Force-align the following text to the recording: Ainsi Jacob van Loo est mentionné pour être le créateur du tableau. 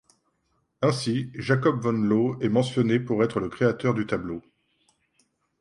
Ainsi 0.81 1.29
Jacob 1.35 1.79
van 1.79 1.91
Loo 2.07 2.39
est 2.41 2.49
mentionné 2.49 2.99
pour 2.99 3.23
être 3.23 3.39
le 3.39 3.49
créateur 3.49 3.93
du 3.93 4.07
tableau. 4.07 4.41